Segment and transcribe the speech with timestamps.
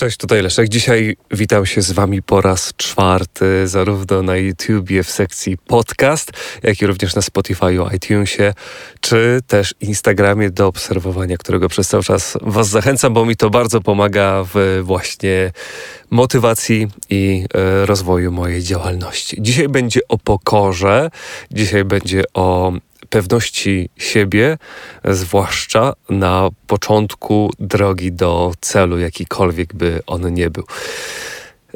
[0.00, 0.68] Cześć, tutaj Leszek.
[0.68, 6.82] Dzisiaj witam się z Wami po raz czwarty, zarówno na YouTubie w sekcji podcast, jak
[6.82, 8.54] i również na Spotify'u, iTunesie,
[9.00, 13.80] czy też Instagramie do obserwowania, którego przez cały czas Was zachęcam, bo mi to bardzo
[13.80, 15.52] pomaga w właśnie
[16.10, 19.36] motywacji i e, rozwoju mojej działalności.
[19.40, 21.10] Dzisiaj będzie o pokorze,
[21.50, 22.72] dzisiaj będzie o
[23.08, 24.58] pewności siebie,
[25.04, 30.64] zwłaszcza na początku drogi do celu, jakikolwiek by on nie był.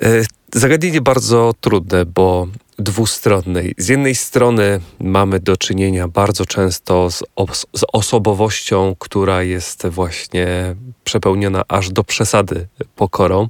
[0.02, 0.22] E,
[0.54, 3.74] zagadnienie bardzo trudne, bo dwustronnej.
[3.78, 10.74] Z jednej strony mamy do czynienia bardzo często z, os z osobowością, która jest właśnie
[11.04, 12.66] przepełniona aż do przesady
[12.96, 13.48] pokorą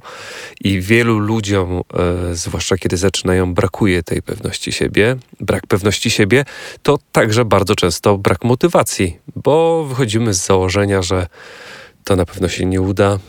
[0.61, 1.81] i wielu ludziom,
[2.31, 5.15] e, zwłaszcza kiedy zaczynają, brakuje tej pewności siebie.
[5.39, 6.45] Brak pewności siebie
[6.83, 11.27] to także bardzo często brak motywacji, bo wychodzimy z założenia, że
[12.03, 13.19] to na pewno się nie uda.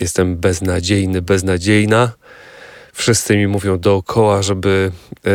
[0.00, 2.12] Jestem beznadziejny, beznadziejna
[2.92, 4.92] wszyscy mi mówią dookoła, żeby
[5.26, 5.30] e,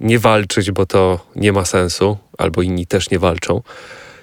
[0.00, 3.62] nie walczyć, bo to nie ma sensu, albo inni też nie walczą.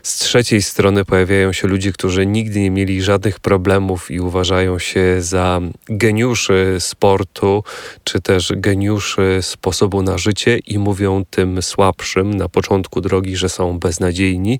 [0.04, 5.22] Z trzeciej strony pojawiają się ludzie, którzy nigdy nie mieli żadnych problemów i uważają się
[5.22, 7.64] za geniuszy sportu,
[8.04, 13.80] czy też geniuszy sposobu na życie i mówią tym słabszym na początku drogi, że są
[13.80, 14.60] beznadziejni,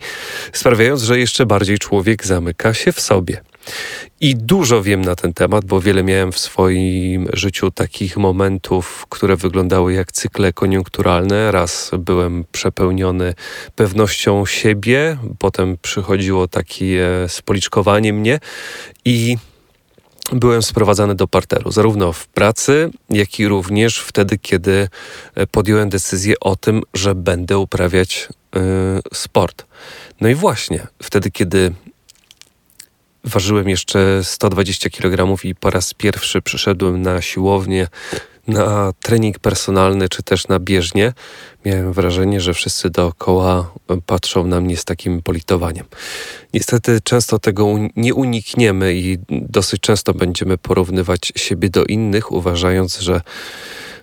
[0.54, 3.42] sprawiając, że jeszcze bardziej człowiek zamyka się w sobie.
[4.20, 9.36] I dużo wiem na ten temat, bo wiele miałem w swoim życiu takich momentów, które
[9.36, 11.52] wyglądały jak cykle koniunkturalne.
[11.52, 13.34] Raz byłem przepełniony
[13.76, 18.40] pewnością siebie, potem przychodziło takie spoliczkowanie mnie
[19.06, 19.38] i
[20.34, 24.88] byłem sprowadzany do parteru, zarówno w pracy, jak i również wtedy, kiedy
[25.52, 28.60] podjąłem decyzję o tym, że będę uprawiać y,
[29.14, 29.66] sport.
[30.22, 31.74] No i właśnie wtedy, kiedy
[33.24, 37.88] Ważyłem jeszcze 120 kg i po raz pierwszy przyszedłem na siłownię,
[38.48, 41.14] na trening personalny czy też na bieżnię.
[41.66, 43.72] Miałem wrażenie, że wszyscy dookoła
[44.06, 45.86] patrzą na mnie z takim politowaniem.
[46.54, 53.22] Niestety często tego nie unikniemy i dosyć często będziemy porównywać siebie do innych, uważając, że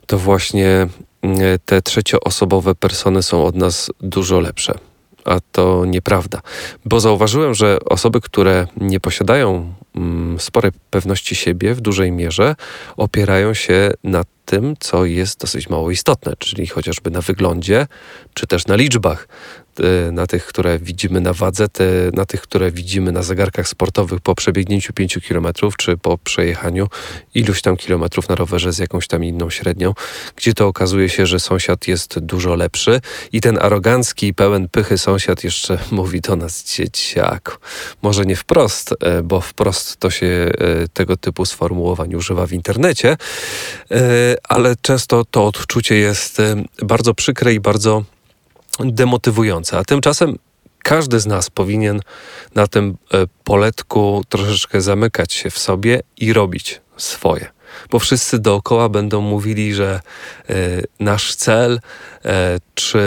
[0.06, 0.86] to właśnie
[1.22, 4.87] mm, te trzecioosobowe persony są od nas dużo lepsze
[5.28, 6.40] a to nieprawda.
[6.84, 12.54] Bo zauważyłem, że osoby, które nie posiadają mm, sporej pewności siebie w dużej mierze,
[12.96, 17.86] opierają się na tym, co jest dosyć mało istotne, czyli chociażby na wyglądzie,
[18.34, 19.28] czy też na liczbach.
[19.80, 24.20] Y, na tych, które widzimy na wadze, te, na tych, które widzimy na zegarkach sportowych
[24.20, 26.88] po przebiegnięciu 5 km, czy po przejechaniu
[27.34, 29.94] iluś tam kilometrów na rowerze z jakąś tam inną średnią,
[30.36, 33.00] gdzie to okazuje się, że sąsiad jest dużo lepszy
[33.32, 37.52] i ten arogancki, pełen pychy sąsiad jeszcze mówi do nas dzieciaku.
[38.02, 40.50] Może nie wprost, e, bo wprost to się e,
[40.88, 43.16] tego typu sformułowań używa w internecie,
[43.90, 46.42] e, ale często to odczucie jest
[46.82, 48.04] bardzo przykre i bardzo
[48.80, 49.78] demotywujące.
[49.78, 50.38] A tymczasem
[50.78, 52.00] każdy z nas powinien
[52.54, 57.57] na tym e, poletku troszeczkę zamykać się w sobie i robić swoje.
[57.90, 60.00] Bo wszyscy dookoła będą mówili, że
[60.50, 62.28] y, nasz cel, y,
[62.74, 63.02] czy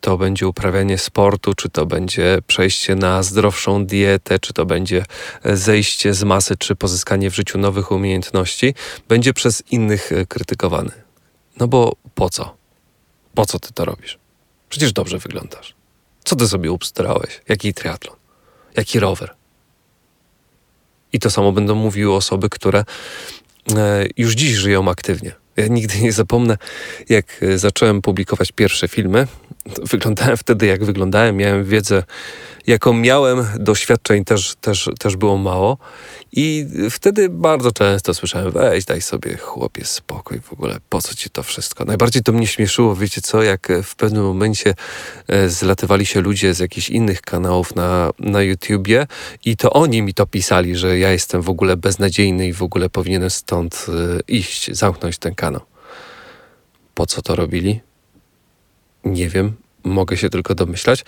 [0.00, 5.04] to będzie uprawianie sportu, czy to będzie przejście na zdrowszą dietę, czy to będzie
[5.44, 8.74] zejście z masy, czy pozyskanie w życiu nowych umiejętności,
[9.08, 10.90] będzie przez innych krytykowany.
[11.60, 12.56] No bo po co?
[13.34, 14.18] Po co ty to robisz?
[14.68, 15.74] Przecież dobrze wyglądasz.
[16.24, 17.40] Co ty sobie ubstrałeś?
[17.48, 18.16] Jaki triatlon?
[18.76, 19.34] Jaki rower?
[21.12, 22.84] I to samo będą mówiły osoby, które e,
[24.16, 25.32] już dziś żyją aktywnie.
[25.56, 26.58] Ja nigdy nie zapomnę,
[27.08, 29.26] jak e, zacząłem publikować pierwsze filmy.
[29.92, 31.36] Wyglądałem wtedy, jak wyglądałem.
[31.36, 32.02] Miałem wiedzę,
[32.66, 35.78] jaką miałem, doświadczeń też, też, też było mało.
[36.32, 41.30] I wtedy bardzo często słyszałem, weź daj sobie chłopie spokój w ogóle, po co ci
[41.30, 41.84] to wszystko?
[41.84, 44.74] Najbardziej to mnie śmieszyło, wiecie co, jak w pewnym momencie
[45.28, 49.06] e, zlatywali się ludzie z jakichś innych kanałów na, na YouTubie
[49.44, 52.90] i to oni mi to pisali, że ja jestem w ogóle beznadziejny i w ogóle
[52.90, 55.60] powinienem stąd e, iść, zamknąć ten kanał.
[56.94, 57.80] Po co to robili?
[59.04, 59.52] Nie wiem,
[59.84, 61.04] mogę się tylko domyślać,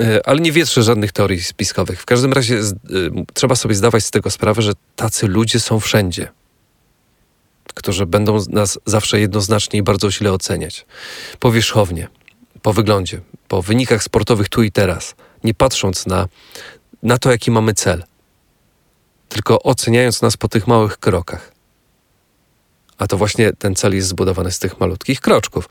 [0.00, 2.02] e, ale nie wietrzę żadnych teorii spiskowych.
[2.02, 2.64] W każdym razie y,
[3.34, 6.28] trzeba sobie zdawać z tego sprawę, że tacy ludzie są wszędzie,
[7.74, 10.86] którzy będą nas zawsze jednoznacznie i bardzo źle oceniać.
[11.38, 12.08] Powierzchownie,
[12.62, 15.14] po wyglądzie, po wynikach sportowych tu i teraz,
[15.44, 16.28] nie patrząc na,
[17.02, 18.04] na to, jaki mamy cel,
[19.28, 21.59] tylko oceniając nas po tych małych krokach.
[23.00, 25.68] A to właśnie ten cel jest zbudowany z tych malutkich kroczków.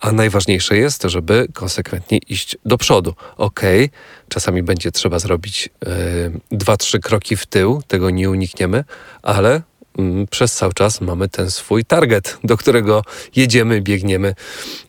[0.00, 3.14] A najważniejsze jest, żeby konsekwentnie iść do przodu.
[3.36, 3.98] Okej, okay,
[4.28, 8.84] czasami będzie trzeba zrobić yy, dwa, trzy kroki w tył, tego nie unikniemy,
[9.22, 9.62] ale
[9.98, 13.04] mm, przez cały czas mamy ten swój target, do którego
[13.36, 14.34] jedziemy, biegniemy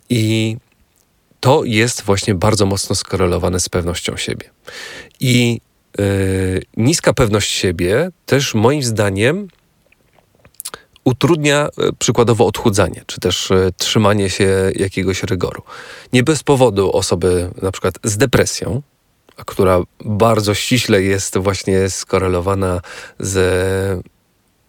[0.09, 0.57] i
[1.39, 4.49] to jest właśnie bardzo mocno skorelowane z pewnością siebie.
[5.19, 5.61] I
[5.97, 9.47] yy, niska pewność siebie też moim zdaniem
[11.03, 11.69] utrudnia e,
[12.00, 15.63] przykładowo odchudzanie, czy też e, trzymanie się jakiegoś rygoru.
[16.13, 18.81] Nie bez powodu osoby na przykład z depresją,
[19.35, 22.81] która bardzo ściśle jest właśnie skorelowana
[23.19, 24.01] ze,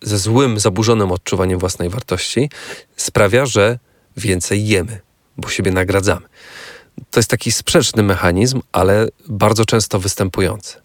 [0.02, 2.50] ze złym, zaburzonym odczuwaniem własnej wartości,
[2.96, 3.78] sprawia, że
[4.16, 5.00] więcej jemy,
[5.36, 6.26] bo siebie nagradzamy.
[7.10, 10.76] To jest taki sprzeczny mechanizm, ale bardzo często występujący.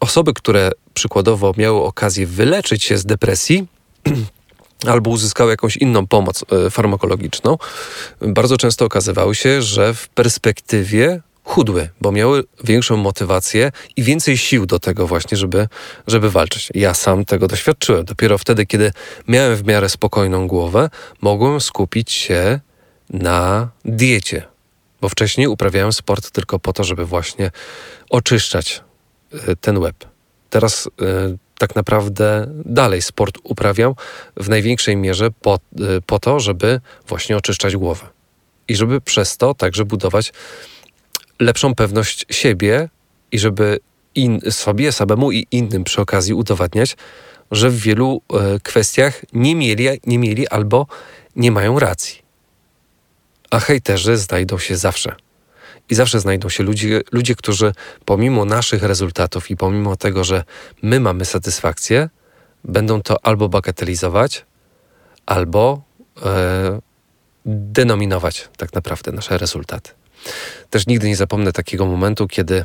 [0.00, 3.66] Osoby, które przykładowo miały okazję wyleczyć się z depresji,
[4.92, 7.58] albo uzyskały jakąś inną pomoc e, farmakologiczną,
[8.20, 14.66] bardzo często okazywało się, że w perspektywie chudły, bo miały większą motywację i więcej sił
[14.66, 15.68] do tego właśnie, żeby,
[16.06, 16.68] żeby walczyć.
[16.74, 18.04] Ja sam tego doświadczyłem.
[18.04, 18.92] Dopiero wtedy, kiedy
[19.28, 22.60] miałem w miarę spokojną głowę, mogłem skupić się
[23.10, 24.42] na diecie,
[25.00, 27.50] bo wcześniej uprawiałem sport tylko po to, żeby właśnie
[28.10, 28.82] oczyszczać
[29.32, 29.96] e, ten łeb.
[30.50, 33.94] Teraz y, tak naprawdę dalej sport uprawiam
[34.36, 38.06] w największej mierze po, y, po to, żeby właśnie oczyszczać głowę.
[38.68, 40.32] I żeby przez to także budować
[41.40, 42.88] lepszą pewność siebie
[43.32, 43.78] i żeby
[44.14, 46.96] in, sobie samemu i innym przy okazji udowadniać,
[47.50, 48.22] że w wielu
[48.56, 50.86] y, kwestiach nie mieli, nie mieli albo
[51.36, 52.22] nie mają racji.
[53.50, 55.16] A hejterzy znajdą się zawsze.
[55.90, 57.72] I zawsze znajdą się ludzie, ludzie, którzy
[58.04, 60.44] pomimo naszych rezultatów i pomimo tego, że
[60.82, 62.08] my mamy satysfakcję,
[62.64, 64.44] będą to albo bagatelizować,
[65.26, 65.82] albo
[66.22, 66.80] e,
[67.46, 69.90] denominować tak naprawdę nasze rezultaty.
[70.70, 72.64] Też nigdy nie zapomnę takiego momentu, kiedy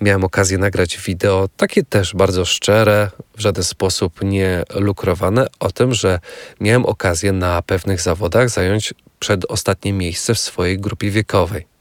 [0.00, 5.94] miałem okazję nagrać wideo, takie też bardzo szczere, w żaden sposób nie lukrowane, o tym,
[5.94, 6.20] że
[6.60, 11.71] miałem okazję na pewnych zawodach zająć przedostatnie miejsce w swojej grupie wiekowej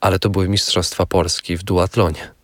[0.00, 2.34] ale to były Mistrzostwa Polski w duatlonie,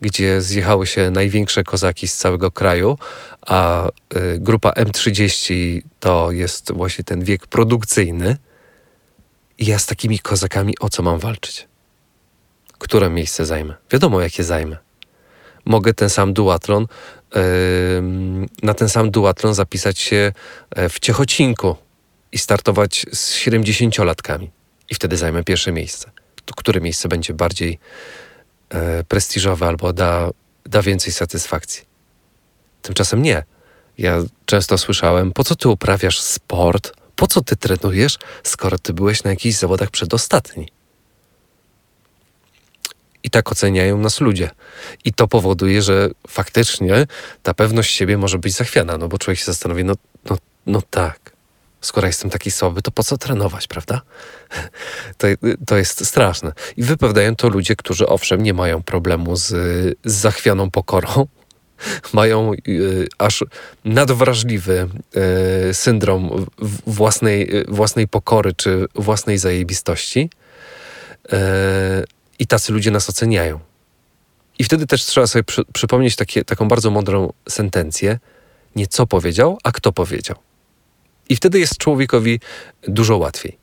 [0.00, 2.98] gdzie zjechały się największe kozaki z całego kraju,
[3.46, 3.90] a y,
[4.38, 8.36] grupa M30 to jest właśnie ten wiek produkcyjny.
[9.58, 11.68] I ja z takimi kozakami o co mam walczyć?
[12.78, 13.74] Które miejsce zajmę?
[13.90, 14.76] Wiadomo, jakie zajmę.
[15.64, 16.86] Mogę ten sam duatlon,
[18.62, 20.32] na ten sam duatlon zapisać się
[20.70, 21.76] e, w Ciechocinku
[22.32, 24.50] i startować z 70-latkami.
[24.90, 26.10] I wtedy zajmę pierwsze miejsce
[26.56, 27.78] które miejsce będzie bardziej
[28.70, 30.30] e, prestiżowe albo da,
[30.66, 31.84] da więcej satysfakcji.
[32.82, 33.42] Tymczasem nie.
[33.98, 39.24] Ja często słyszałem, po co ty uprawiasz sport, po co ty trenujesz, skoro ty byłeś
[39.24, 40.68] na jakichś zawodach przedostatni.
[43.22, 44.50] I tak oceniają nas ludzie.
[45.04, 47.06] I to powoduje, że faktycznie
[47.42, 49.94] ta pewność siebie może być zachwiana, no bo człowiek się zastanowi, no,
[50.30, 51.32] no, no tak,
[51.86, 54.00] skoro jestem taki słaby, to po co trenować, prawda?
[55.18, 55.26] To,
[55.66, 56.52] to jest straszne.
[56.76, 59.48] I wypowiadają to ludzie, którzy owszem, nie mają problemu z,
[60.04, 61.26] z zachwianą pokorą,
[62.12, 63.44] mają y, aż
[63.84, 64.88] nadwrażliwy
[65.70, 66.46] y, syndrom
[66.86, 70.30] własnej, własnej pokory czy własnej zajebistości.
[71.32, 71.36] Y,
[72.38, 73.60] I tacy ludzie nas oceniają.
[74.58, 78.18] I wtedy też trzeba sobie przy, przypomnieć takie, taką bardzo mądrą sentencję.
[78.76, 80.36] Nie co powiedział, a kto powiedział.
[81.28, 82.40] I wtedy jest człowiekowi
[82.88, 83.58] dużo łatwiej.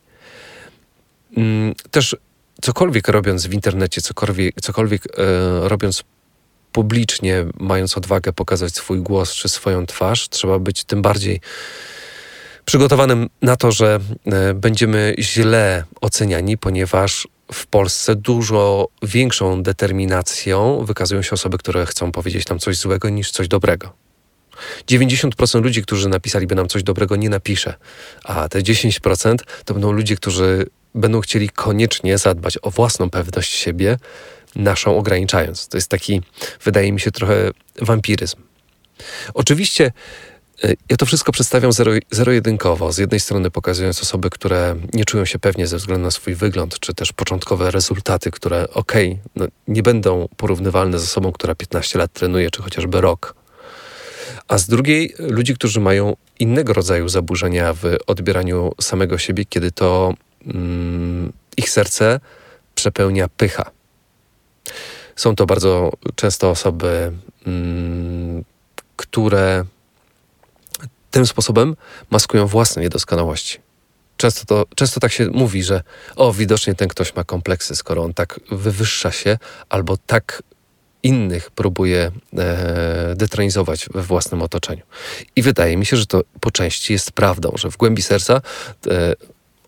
[1.36, 2.16] Mm, też
[2.62, 6.04] cokolwiek robiąc w internecie, cokolwiek, cokolwiek e, robiąc
[6.72, 11.40] publicznie, mając odwagę pokazać swój głos czy swoją twarz, trzeba być tym bardziej
[12.64, 21.22] przygotowanym na to, że e, będziemy źle oceniani, ponieważ w Polsce dużo większą determinacją wykazują
[21.22, 23.92] się osoby, które chcą powiedzieć nam coś złego niż coś dobrego.
[24.86, 27.74] 90% ludzi, którzy napisaliby nam coś dobrego, nie napisze,
[28.24, 33.98] a te 10% to będą ludzie, którzy będą chcieli koniecznie zadbać o własną pewność siebie,
[34.56, 35.68] naszą ograniczając.
[35.68, 36.22] To jest taki,
[36.64, 37.50] wydaje mi się, trochę
[37.80, 38.36] wampiryzm.
[39.34, 39.92] Oczywiście
[40.64, 42.92] e, ja to wszystko przedstawiam zero, zero-jedynkowo.
[42.92, 46.78] Z jednej strony pokazując osoby, które nie czują się pewnie ze względu na swój wygląd,
[46.80, 51.98] czy też początkowe rezultaty, które okej, okay, no, nie będą porównywalne z osobą, która 15
[51.98, 53.41] lat trenuje, czy chociażby rok
[54.52, 60.14] a z drugiej ludzi, którzy mają innego rodzaju zaburzenia w odbieraniu samego siebie, kiedy to
[60.46, 62.20] mm, ich serce
[62.74, 63.70] przepełnia pycha.
[65.16, 67.12] Są to bardzo często osoby,
[67.46, 68.44] mm,
[68.96, 69.64] które
[71.10, 71.76] tym sposobem
[72.10, 73.58] maskują własne niedoskonałości.
[74.16, 75.82] Często, to, często tak się mówi, że
[76.16, 80.42] o, widocznie ten ktoś ma kompleksy, skoro on tak wywyższa się albo tak
[81.02, 84.82] innych próbuję e, detronizować we własnym otoczeniu.
[85.36, 88.40] I wydaje mi się, że to po części jest prawdą, że w głębi serca
[88.86, 89.14] e,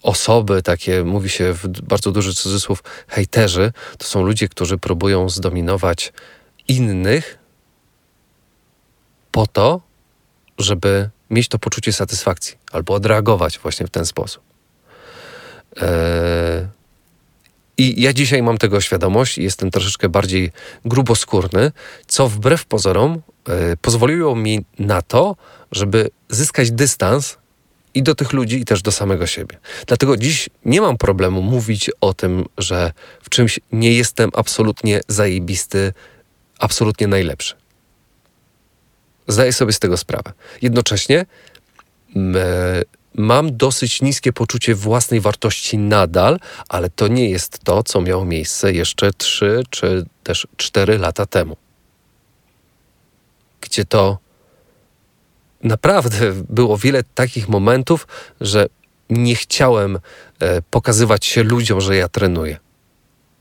[0.03, 6.13] osoby, takie mówi się w bardzo duży cudzysłów, hejterzy, to są ludzie, którzy próbują zdominować
[6.69, 7.39] innych
[9.31, 9.81] po to,
[10.59, 14.43] żeby mieć to poczucie satysfakcji albo odreagować właśnie w ten sposób.
[15.77, 16.67] Eee,
[17.79, 20.53] I ja dzisiaj mam tego świadomość i jestem troszeczkę bardziej
[20.85, 21.73] gruboskórny,
[22.07, 25.37] co wbrew pozorom e, pozwoliło mi na to,
[25.73, 27.37] żeby zyskać dystans
[27.95, 29.59] i do tych ludzi, i też do samego siebie.
[29.87, 35.93] Dlatego dziś nie mam problemu mówić o tym, że w czymś nie jestem absolutnie zajebisty,
[36.59, 37.55] absolutnie najlepszy.
[39.29, 40.33] Zdaję sobie z tego sprawę.
[40.63, 41.27] Jednocześnie
[43.15, 48.73] mam dosyć niskie poczucie własnej wartości nadal, ale to nie jest to, co miało miejsce
[48.73, 51.57] jeszcze 3 czy też 4 lata temu.
[53.61, 54.19] Gdzie to
[55.63, 58.07] naprawdę było wiele takich momentów,
[58.41, 58.69] że
[59.11, 59.99] nie chciałem
[60.41, 62.59] e, pokazywać się ludziom, że ja trenuję.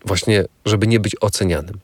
[0.05, 1.79] Właśnie, żeby nie być ocenianym.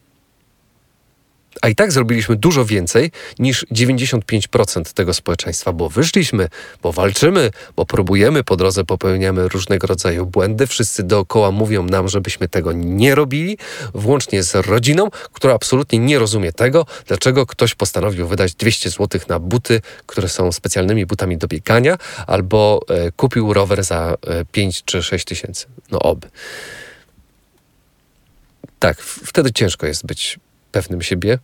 [1.62, 6.50] A i tak zrobiliśmy dużo więcej niż 95% tego społeczeństwa, bo wyszliśmy,
[6.82, 10.68] bo walczymy, bo próbujemy, po drodze popełniamy różnego rodzaju błędy.
[10.68, 13.58] Wszyscy dookoła mówią nam, żebyśmy tego nie robili,
[13.94, 19.40] włącznie z rodziną, która absolutnie nie rozumie tego, dlaczego ktoś postanowił wydać 200 zł na
[19.40, 21.98] buty, które są specjalnymi butami do biegania,
[22.28, 25.66] albo e, kupił rower za e, 5 czy 6 tysięcy.
[25.92, 26.28] No oby.
[28.80, 30.40] Tak, wtedy ciężko jest być
[30.72, 31.40] pewnym siebie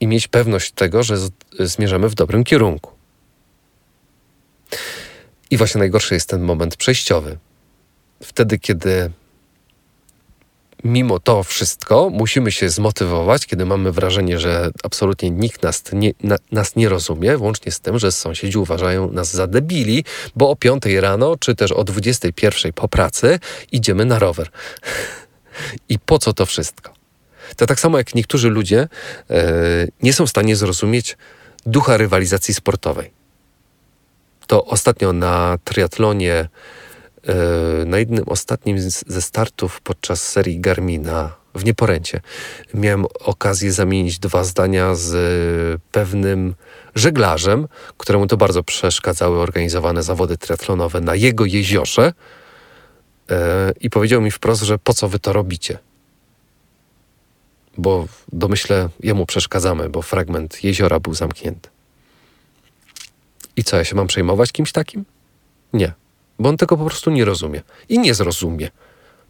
[0.00, 1.16] i mieć pewność tego, że
[1.60, 2.92] zmierzamy w dobrym kierunku.
[5.50, 7.38] I właśnie najgorszy jest ten moment przejściowy.
[8.22, 9.10] Wtedy, kiedy
[10.84, 16.36] mimo to wszystko musimy się zmotywować, kiedy mamy wrażenie, że absolutnie nikt nas nie, na,
[16.52, 20.04] nas nie rozumie, włącznie z tym, że sąsiedzi uważają nas za debili,
[20.36, 23.38] bo o 5 rano, czy też o 21 po pracy
[23.72, 24.50] idziemy na rower.
[25.88, 27.01] I po co to wszystko?
[27.56, 28.88] To tak samo jak niektórzy ludzie
[29.30, 31.16] e, nie są w stanie zrozumieć
[31.66, 33.10] ducha rywalizacji sportowej.
[34.46, 37.34] To ostatnio na triatlonie, e,
[37.84, 42.20] na jednym ostatnim ze startów podczas serii Garmina w Nieporęcie,
[42.74, 46.54] miałem okazję zamienić dwa zdania z pewnym
[46.94, 47.68] żeglarzem,
[47.98, 52.12] któremu to bardzo przeszkadzały organizowane zawody triatlonowe na jego jeziorze.
[53.30, 55.78] E, I powiedział mi wprost, że po co wy to robicie?
[57.78, 61.68] Bo domyślę jemu przeszkadzamy, bo fragment jeziora był zamknięty.
[63.56, 65.04] I co, ja się mam przejmować kimś takim?
[65.72, 65.92] Nie,
[66.38, 68.70] bo on tego po prostu nie rozumie i nie zrozumie.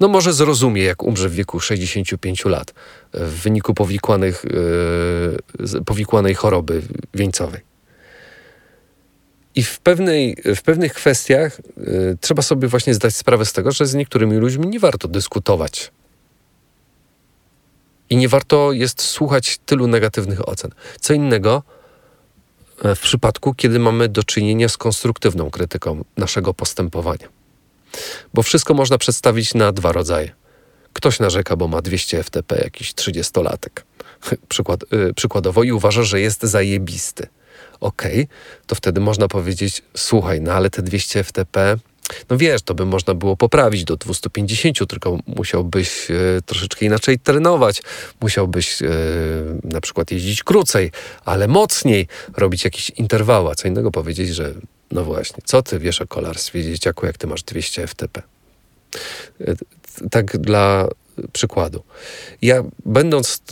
[0.01, 2.75] No może zrozumie, jak umrze w wieku 65 lat
[3.13, 4.45] w wyniku powikłanych,
[5.61, 6.83] yy, powikłanej choroby
[7.15, 7.61] wieńcowej.
[9.55, 13.87] I w, pewnej, w pewnych kwestiach yy, trzeba sobie właśnie zdać sprawę z tego, że
[13.87, 15.91] z niektórymi ludźmi nie warto dyskutować
[18.13, 20.71] i nie warto jest słuchać tylu negatywnych ocen.
[21.01, 21.63] Co innego
[22.85, 27.29] e, w przypadku, kiedy mamy do czynienia z konstruktywną krytyką naszego postępowania.
[28.35, 30.35] Bo wszystko można przedstawić na dwa rodzaje.
[30.93, 33.83] Ktoś narzeka, bo ma 200 FTP, jakiś 30-latek,
[34.49, 37.27] Przykład, yy, przykładowo, i uważa, że jest zajebisty.
[37.81, 38.27] Okej, okay,
[38.67, 41.77] to wtedy można powiedzieć: Słuchaj, no ale te 200 FTP
[42.31, 46.15] no wiesz, to by można było poprawić do 250, tylko musiałbyś e,
[46.47, 47.83] troszeczkę inaczej trenować,
[48.21, 48.89] musiałbyś e,
[49.65, 50.91] na przykład jeździć krócej,
[51.25, 54.55] ale mocniej, robić jakieś interwały, a co innego powiedzieć, że
[54.91, 58.23] no właśnie, co ty wiesz o kolarstwie, dzieciaku, jak ty masz 200 FTP.
[59.41, 59.55] E,
[60.11, 60.89] tak dla
[61.33, 61.83] przykładu.
[62.43, 63.43] Ja będąc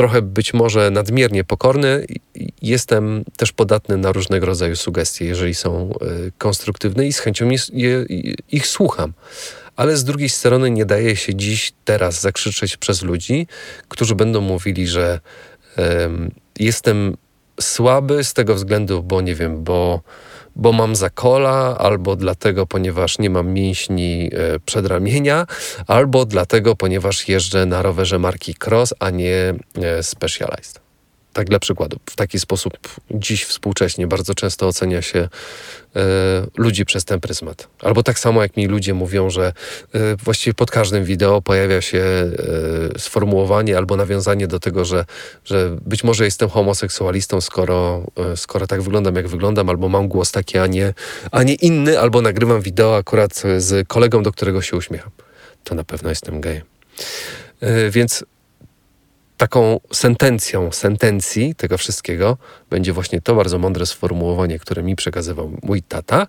[0.00, 2.06] trochę być może nadmiernie pokorny,
[2.62, 6.06] jestem też podatny na różnego rodzaju sugestie, jeżeli są e,
[6.38, 8.06] konstruktywne i z chęcią je,
[8.52, 9.12] ich słucham.
[9.76, 13.46] Ale z drugiej strony nie daje się dziś, teraz zakrzyczeć przez ludzi,
[13.88, 15.20] którzy będą mówili, że
[16.58, 17.16] jestem
[17.60, 20.00] słaby z tego względu, bo nie wiem, bo
[20.60, 25.46] bo mam zakola, albo dlatego, ponieważ nie mam mięśni e, przedramienia,
[25.86, 30.89] albo dlatego, ponieważ jeżdżę na rowerze marki Cross, a nie e, Specialized.
[31.32, 31.98] Tak dla przykładu.
[32.10, 32.78] W taki sposób
[33.10, 35.28] dziś współcześnie bardzo często ocenia się e,
[36.56, 37.68] ludzi przez ten pryzmat.
[37.82, 39.52] Albo tak samo jak mi ludzie mówią, że
[39.94, 45.04] e, właściwie pod każdym wideo pojawia się e, sformułowanie albo nawiązanie do tego, że,
[45.44, 48.06] że być może jestem homoseksualistą, skoro,
[48.36, 50.94] skoro tak wyglądam, jak wyglądam, albo mam głos taki, a nie,
[51.30, 55.10] a nie inny, albo nagrywam wideo akurat z kolegą, do którego się uśmiecham.
[55.64, 56.64] To na pewno jestem gejem.
[57.90, 58.24] Więc
[59.40, 62.36] taką sentencją sentencji tego wszystkiego
[62.70, 66.26] będzie właśnie to bardzo mądre sformułowanie, które mi przekazywał mój tata.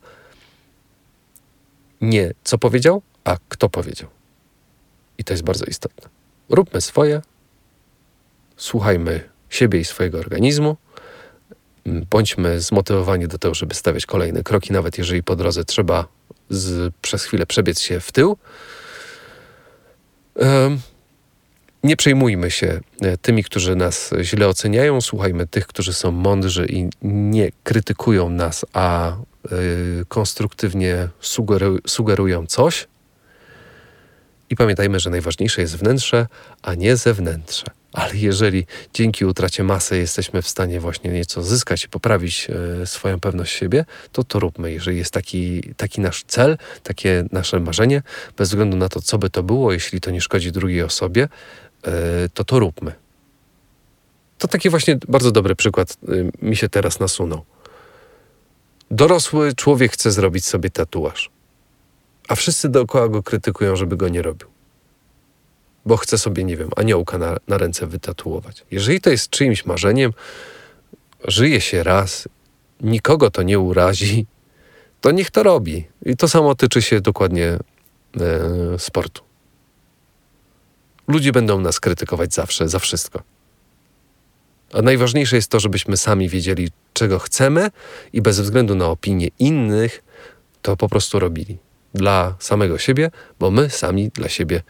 [2.02, 4.10] Nie co powiedział, a kto powiedział.
[5.18, 6.10] I to jest bardzo istotne.
[6.50, 7.22] Róbmy swoje,
[8.58, 10.78] słuchajmy siebie i swojego organizmu,
[11.86, 16.08] bądźmy zmotywowani do tego, żeby stawiać kolejne kroki, nawet jeżeli po drodze trzeba
[16.50, 18.38] z, przez chwilę przebiec się w tył.
[21.84, 26.90] Nie przejmujmy się e, tymi, którzy nas źle oceniają, słuchajmy tych, którzy są mądrzy i
[27.02, 29.16] nie krytykują nas, a
[29.52, 32.88] y, konstruktywnie sugeru sugerują coś.
[34.50, 36.28] I pamiętajmy, że najważniejsze jest wnętrze,
[36.62, 37.66] a nie zewnętrze.
[37.94, 42.48] Ale jeżeli dzięki utracie masy jesteśmy w stanie właśnie nieco zyskać i poprawić
[42.82, 44.72] e, swoją pewność siebie, to to róbmy.
[44.72, 48.02] Jeżeli jest taki, taki nasz cel, takie nasze marzenie,
[48.38, 51.30] bez względu na to, co by to było, jeśli to nie szkodzi drugiej osobie, e,
[52.34, 52.94] to to róbmy.
[54.38, 57.46] To taki właśnie bardzo dobry przykład e, mi się teraz nasunął.
[58.92, 61.30] Dorosły człowiek chce zrobić sobie tatuaż,
[62.28, 64.52] a wszyscy dookoła go krytykują, żeby go nie robił
[65.86, 68.66] bo chce sobie, nie wiem, aniołka na, na ręce wytatuować.
[68.72, 70.14] Jeżeli to jest czyimś marzeniem,
[71.28, 72.28] żyje się raz,
[72.82, 74.26] nikogo to nie urazi,
[75.02, 75.88] to niech to robi.
[76.06, 77.60] I to samo tyczy się dokładnie e,
[78.80, 79.22] sportu.
[81.08, 83.24] Ludzie będą nas krytykować zawsze, za wszystko.
[84.74, 87.72] A najważniejsze jest to, żebyśmy sami wiedzieli, czego chcemy
[88.14, 90.04] i bez względu na opinie innych,
[90.62, 91.58] to po prostu robili.
[91.94, 94.62] Dla samego siebie, bo my sami dla siebie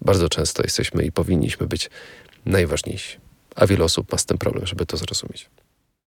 [0.00, 1.90] bardzo często jesteśmy i powinniśmy być
[2.46, 3.18] najważniejsi.
[3.56, 5.50] A wiele osób ma z tym problem, żeby to zrozumieć.